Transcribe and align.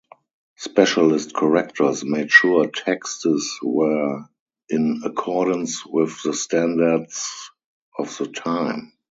Specialist 0.55 1.31
correctors 1.35 2.03
made 2.03 2.31
sure 2.31 2.65
texts 2.67 3.59
were 3.61 4.23
in 4.67 4.99
accordance 5.05 5.85
with 5.85 6.17
the 6.23 6.33
standards 6.33 7.51
of 7.99 8.17
the 8.17 8.25
time. 8.25 8.93